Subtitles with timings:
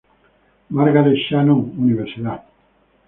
[0.69, 2.05] Margaret Shannon, Univ.